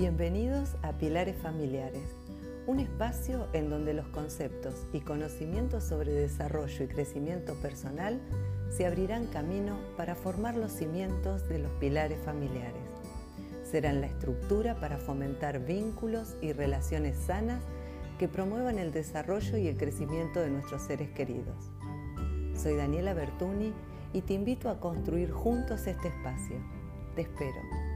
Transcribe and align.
Bienvenidos 0.00 0.76
a 0.80 0.92
Pilares 0.92 1.36
Familiares, 1.36 2.16
un 2.66 2.80
espacio 2.80 3.48
en 3.52 3.68
donde 3.68 3.92
los 3.92 4.08
conceptos 4.08 4.86
y 4.94 5.00
conocimientos 5.00 5.84
sobre 5.84 6.10
desarrollo 6.10 6.84
y 6.84 6.88
crecimiento 6.88 7.52
personal 7.56 8.18
se 8.74 8.86
abrirán 8.86 9.26
camino 9.26 9.76
para 9.98 10.14
formar 10.14 10.56
los 10.56 10.72
cimientos 10.72 11.46
de 11.50 11.58
los 11.58 11.70
pilares 11.72 12.18
familiares. 12.24 12.80
Serán 13.62 14.00
la 14.00 14.06
estructura 14.06 14.80
para 14.80 14.96
fomentar 14.96 15.66
vínculos 15.66 16.34
y 16.40 16.54
relaciones 16.54 17.18
sanas 17.18 17.62
que 18.18 18.26
promuevan 18.26 18.78
el 18.78 18.92
desarrollo 18.92 19.58
y 19.58 19.68
el 19.68 19.76
crecimiento 19.76 20.40
de 20.40 20.48
nuestros 20.48 20.80
seres 20.80 21.10
queridos. 21.10 21.72
Soy 22.56 22.74
Daniela 22.74 23.12
Bertuni 23.12 23.74
y 24.14 24.22
te 24.22 24.32
invito 24.32 24.70
a 24.70 24.80
construir 24.80 25.30
juntos 25.30 25.86
este 25.86 26.08
espacio. 26.08 26.56
Te 27.14 27.20
espero. 27.20 27.89